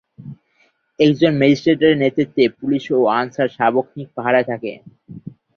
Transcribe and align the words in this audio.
একজন 0.99 1.31
ম্যাজিস্ট্রেটের 1.39 1.93
নেতৃত্বে 2.01 2.43
পুলিশ 2.57 2.83
ও 2.95 3.19
আনসার 3.19 3.49
সার্বক্ষণিক 3.57 4.09
পাহারায় 4.17 4.47
থাকে। 4.51 4.71